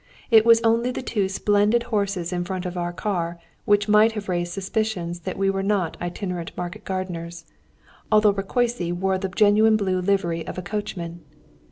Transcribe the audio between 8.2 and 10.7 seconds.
Rákóczy wore the genuine blue livery of a